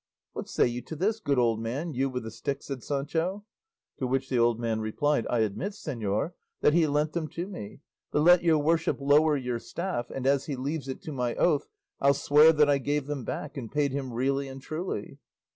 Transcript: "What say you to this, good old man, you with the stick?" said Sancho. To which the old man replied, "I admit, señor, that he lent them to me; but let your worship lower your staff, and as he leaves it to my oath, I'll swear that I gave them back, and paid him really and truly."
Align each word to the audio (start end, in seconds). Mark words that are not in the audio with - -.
"What 0.33 0.49
say 0.49 0.65
you 0.65 0.81
to 0.81 0.95
this, 0.95 1.19
good 1.19 1.37
old 1.37 1.59
man, 1.59 1.93
you 1.93 2.09
with 2.09 2.23
the 2.23 2.31
stick?" 2.31 2.63
said 2.63 2.81
Sancho. 2.83 3.45
To 3.99 4.07
which 4.07 4.29
the 4.29 4.39
old 4.39 4.59
man 4.59 4.81
replied, 4.81 5.27
"I 5.29 5.41
admit, 5.41 5.73
señor, 5.73 6.31
that 6.61 6.73
he 6.73 6.87
lent 6.87 7.13
them 7.13 7.27
to 7.27 7.45
me; 7.45 7.81
but 8.09 8.21
let 8.23 8.41
your 8.41 8.57
worship 8.57 8.99
lower 8.99 9.37
your 9.37 9.59
staff, 9.59 10.09
and 10.09 10.25
as 10.25 10.47
he 10.47 10.55
leaves 10.55 10.87
it 10.87 11.03
to 11.03 11.11
my 11.11 11.35
oath, 11.35 11.67
I'll 11.99 12.15
swear 12.15 12.51
that 12.51 12.67
I 12.67 12.79
gave 12.79 13.05
them 13.05 13.23
back, 13.25 13.57
and 13.57 13.71
paid 13.71 13.91
him 13.91 14.11
really 14.11 14.47
and 14.47 14.59
truly." 14.59 15.19